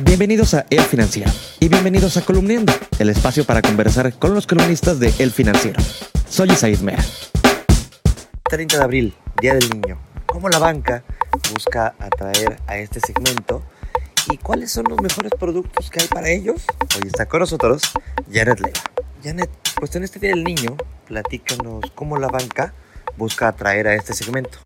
[0.00, 5.00] Bienvenidos a El Financiero y bienvenidos a Columniendo, el espacio para conversar con los columnistas
[5.00, 5.82] de El Financiero.
[6.28, 7.04] Soy Isaid Mea.
[8.48, 9.98] 30 de abril, Día del Niño.
[10.26, 11.02] ¿Cómo la banca
[11.52, 13.64] busca atraer a este segmento?
[14.30, 16.64] ¿Y cuáles son los mejores productos que hay para ellos?
[16.96, 17.82] Hoy está con nosotros
[18.32, 18.80] Janet Leiva.
[19.24, 20.76] Janet, pues en este Día del Niño,
[21.08, 22.72] platícanos cómo la banca
[23.16, 24.60] busca atraer a este segmento.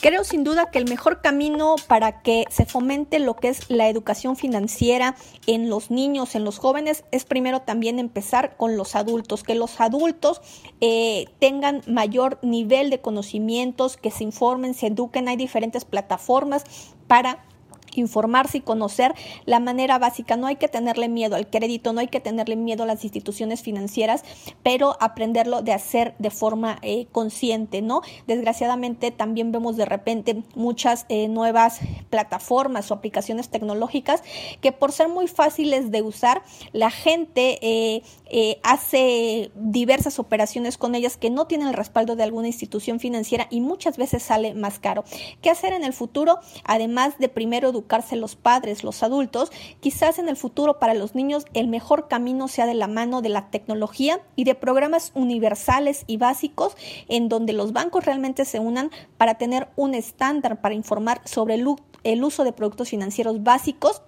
[0.00, 3.86] Creo sin duda que el mejor camino para que se fomente lo que es la
[3.90, 5.14] educación financiera
[5.46, 9.78] en los niños, en los jóvenes, es primero también empezar con los adultos, que los
[9.78, 10.40] adultos
[10.80, 15.28] eh, tengan mayor nivel de conocimientos, que se informen, se eduquen.
[15.28, 16.64] Hay diferentes plataformas
[17.06, 17.44] para
[17.94, 19.14] informarse y conocer
[19.46, 20.36] la manera básica.
[20.36, 23.62] No hay que tenerle miedo al crédito, no hay que tenerle miedo a las instituciones
[23.62, 24.24] financieras,
[24.62, 28.02] pero aprenderlo de hacer de forma eh, consciente, ¿no?
[28.26, 34.22] Desgraciadamente también vemos de repente muchas eh, nuevas plataformas o aplicaciones tecnológicas
[34.60, 41.16] que por ser muy fáciles de usar, la gente eh, hace diversas operaciones con ellas
[41.16, 45.04] que no tienen el respaldo de alguna institución financiera y muchas veces sale más caro.
[45.42, 46.38] ¿Qué hacer en el futuro?
[46.64, 49.50] Además de primero educarse los padres, los adultos,
[49.80, 53.30] quizás en el futuro para los niños el mejor camino sea de la mano de
[53.30, 56.76] la tecnología y de programas universales y básicos
[57.08, 61.66] en donde los bancos realmente se unan para tener un estándar para informar sobre el,
[62.04, 64.02] el uso de productos financieros básicos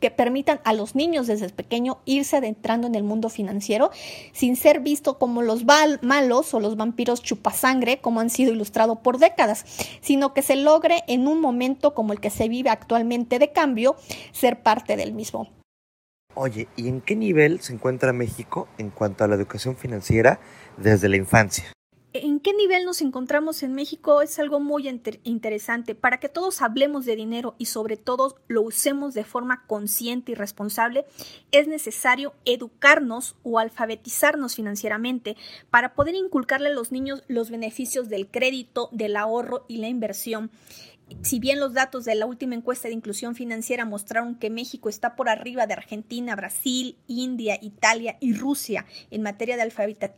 [0.00, 3.90] que permitan a los niños desde pequeño irse adentrando en el mundo financiero
[4.32, 9.18] sin ser visto como los malos o los vampiros chupasangre como han sido ilustrados por
[9.18, 9.64] décadas,
[10.00, 13.96] sino que se logre en un momento como el que se vive actualmente de cambio
[14.32, 15.48] ser parte del mismo.
[16.34, 20.40] Oye, ¿y en qué nivel se encuentra México en cuanto a la educación financiera
[20.76, 21.72] desde la infancia?
[22.12, 24.20] ¿En qué nivel nos encontramos en México?
[24.20, 24.88] Es algo muy
[25.22, 25.94] interesante.
[25.94, 30.34] Para que todos hablemos de dinero y sobre todo lo usemos de forma consciente y
[30.34, 31.06] responsable,
[31.52, 35.36] es necesario educarnos o alfabetizarnos financieramente
[35.70, 40.50] para poder inculcarle a los niños los beneficios del crédito, del ahorro y la inversión
[41.22, 45.16] si bien los datos de la última encuesta de inclusión financiera mostraron que México está
[45.16, 49.70] por arriba de Argentina, Brasil, India, Italia y Rusia en materia de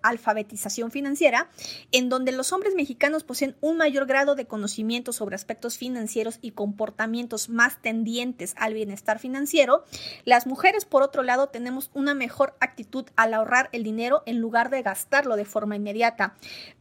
[0.03, 1.50] alfabetización financiera,
[1.91, 6.53] en donde los hombres mexicanos poseen un mayor grado de conocimiento sobre aspectos financieros y
[6.53, 9.84] comportamientos más tendientes al bienestar financiero,
[10.24, 14.70] las mujeres, por otro lado, tenemos una mejor actitud al ahorrar el dinero en lugar
[14.70, 16.34] de gastarlo de forma inmediata.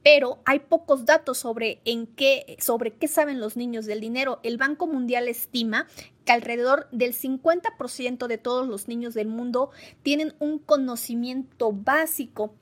[0.04, 4.42] Pero hay pocos datos sobre en qué, sobre qué saben los niños del dinero.
[4.44, 5.88] El Banco Mundial estima
[6.26, 9.72] que alrededor del 50% de todos los niños del mundo
[10.04, 12.54] tienen un conocimiento básico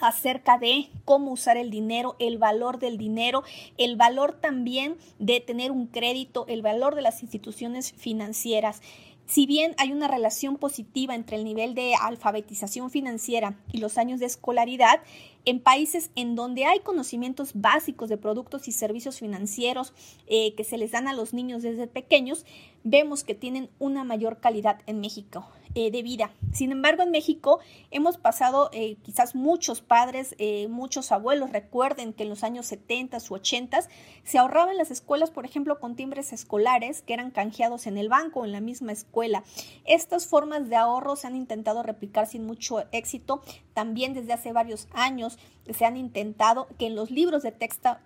[0.00, 3.42] acerca de cómo usar el dinero, el valor del dinero,
[3.76, 8.80] el valor también de tener un crédito, el valor de las instituciones financieras.
[9.28, 14.20] Si bien hay una relación positiva entre el nivel de alfabetización financiera y los años
[14.20, 15.02] de escolaridad,
[15.44, 19.92] en países en donde hay conocimientos básicos de productos y servicios financieros
[20.28, 22.46] eh, que se les dan a los niños desde pequeños,
[22.84, 25.46] vemos que tienen una mayor calidad en México
[25.78, 26.32] eh, de vida.
[26.52, 30.34] Sin embargo, en México hemos pasado, eh, quizás muchos padres,
[30.68, 33.80] muchos abuelos recuerden que en los años 70 u 80
[34.24, 38.40] se ahorraban las escuelas, por ejemplo, con timbres escolares que eran canjeados en el banco
[38.40, 39.44] o en la misma escuela.
[39.84, 43.42] Estas formas de ahorro se han intentado replicar sin mucho éxito
[43.74, 45.38] también desde hace varios años
[45.72, 47.54] se han intentado que en los libros de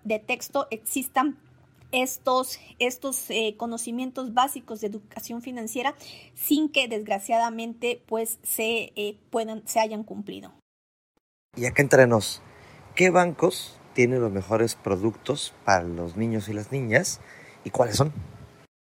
[0.05, 1.39] de texto existan
[1.93, 5.95] estos, estos eh, conocimientos básicos de educación financiera
[6.35, 10.53] sin que desgraciadamente pues se, eh, puedan, se hayan cumplido.
[11.55, 12.43] Y acá entrenos,
[12.95, 17.21] ¿qué bancos tienen los mejores productos para los niños y las niñas
[17.65, 18.13] y cuáles son?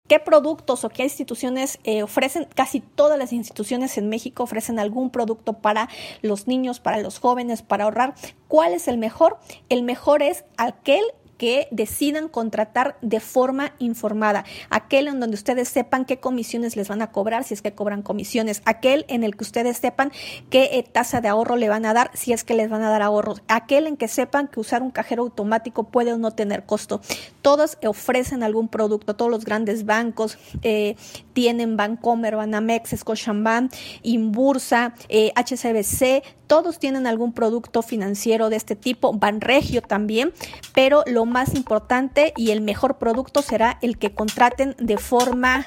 [0.08, 2.46] ¿Qué productos o qué instituciones eh, ofrecen?
[2.56, 5.88] Casi todas las instituciones en México ofrecen algún producto para
[6.22, 8.14] los niños, para los jóvenes, para ahorrar.
[8.50, 9.38] ¿Cuál es el mejor?
[9.70, 11.04] El mejor es aquel
[11.44, 17.02] que decidan contratar de forma informada, aquel en donde ustedes sepan qué comisiones les van
[17.02, 20.14] a cobrar, si es que cobran comisiones, aquel en el que ustedes sepan
[20.50, 22.90] qué eh, tasa de ahorro le van a dar, si es que les van a
[22.90, 26.66] dar ahorros, aquel en que sepan que usar un cajero automático puede o no tener
[26.66, 27.02] costo.
[27.42, 30.96] Todos ofrecen algún producto, todos los grandes bancos eh,
[31.34, 39.12] tienen Bancomer, Banamex, Scotiabank, Inbursa, eh, HCBC, todos tienen algún producto financiero de este tipo,
[39.12, 40.34] Banregio también,
[40.74, 45.66] pero lo más importante y el mejor producto será el que contraten de forma,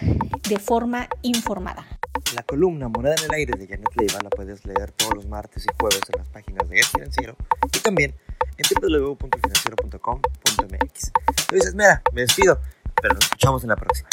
[0.49, 1.87] de forma informada.
[2.35, 5.67] La columna Moneda en el Aire de Janet Leiva la puedes leer todos los martes
[5.67, 7.37] y jueves en las páginas de El Financiero
[7.75, 8.15] y también
[8.57, 11.13] en www.financiero.com.mx.
[11.51, 12.59] Luis Esmera, me despido,
[13.01, 14.09] pero nos escuchamos en la próxima.